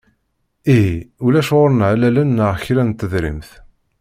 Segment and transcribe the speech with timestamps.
[0.75, 0.93] Ihi,
[1.25, 3.49] ulac ɣur-neɣ allalen neɣ kra n tedrimt.